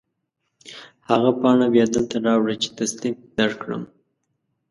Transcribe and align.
هغه 1.09 1.29
پاڼه 1.41 1.67
بیا 1.73 1.85
دلته 1.95 2.15
راوړه 2.25 2.55
چې 2.61 2.69
تصدیق 2.77 3.15
درکړم. 3.37 3.83